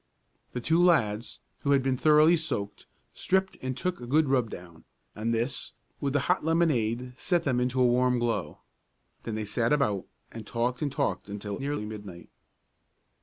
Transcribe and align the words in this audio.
The 0.53 0.61
two 0.61 0.83
lads, 0.83 1.41
who 1.59 1.69
had 1.73 1.83
been 1.83 1.95
thoroughly 1.95 2.35
soaked, 2.35 2.87
stripped 3.13 3.55
and 3.61 3.77
took 3.77 4.01
a 4.01 4.07
good 4.07 4.29
rub 4.29 4.49
down, 4.49 4.83
and 5.13 5.31
this, 5.31 5.73
with 5.99 6.13
the 6.13 6.21
hot 6.21 6.43
lemonade, 6.43 7.13
set 7.17 7.43
them 7.43 7.59
into 7.59 7.79
a 7.79 7.85
warm 7.85 8.17
glow. 8.17 8.61
Then 9.25 9.35
they 9.35 9.45
sat 9.45 9.71
about 9.71 10.05
and 10.31 10.47
talked 10.47 10.81
and 10.81 10.91
talked 10.91 11.29
until 11.29 11.59
nearly 11.59 11.85
midnight. 11.85 12.29